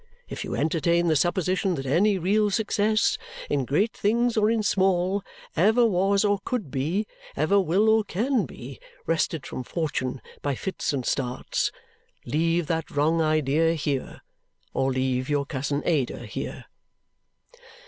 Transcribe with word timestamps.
If 0.27 0.43
you 0.43 0.55
entertain 0.55 1.09
the 1.09 1.15
supposition 1.15 1.75
that 1.75 1.85
any 1.85 2.17
real 2.17 2.49
success, 2.49 3.19
in 3.51 3.65
great 3.65 3.93
things 3.93 4.35
or 4.35 4.49
in 4.49 4.63
small, 4.63 5.21
ever 5.55 5.85
was 5.85 6.25
or 6.25 6.39
could 6.43 6.71
be, 6.71 7.05
ever 7.37 7.59
will 7.59 7.87
or 7.87 8.03
can 8.03 8.47
be, 8.47 8.79
wrested 9.05 9.45
from 9.45 9.61
Fortune 9.63 10.19
by 10.41 10.55
fits 10.55 10.91
and 10.91 11.05
starts, 11.05 11.71
leave 12.25 12.65
that 12.65 12.89
wrong 12.89 13.21
idea 13.21 13.75
here 13.75 14.21
or 14.73 14.91
leave 14.91 15.29
your 15.29 15.45
cousin 15.45 15.83
Ada 15.85 16.25
here." 16.25 16.65